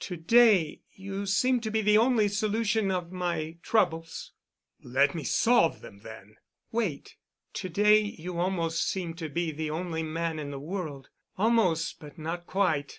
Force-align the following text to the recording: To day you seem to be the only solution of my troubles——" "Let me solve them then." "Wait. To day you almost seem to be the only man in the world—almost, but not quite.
To 0.00 0.16
day 0.16 0.80
you 0.92 1.26
seem 1.26 1.60
to 1.60 1.70
be 1.70 1.82
the 1.82 1.98
only 1.98 2.28
solution 2.28 2.90
of 2.90 3.12
my 3.12 3.58
troubles——" 3.62 4.32
"Let 4.82 5.14
me 5.14 5.22
solve 5.22 5.82
them 5.82 5.98
then." 5.98 6.38
"Wait. 6.72 7.16
To 7.52 7.68
day 7.68 8.00
you 8.00 8.38
almost 8.40 8.88
seem 8.88 9.12
to 9.16 9.28
be 9.28 9.50
the 9.52 9.68
only 9.68 10.02
man 10.02 10.38
in 10.38 10.50
the 10.50 10.58
world—almost, 10.58 12.00
but 12.00 12.16
not 12.16 12.46
quite. 12.46 12.94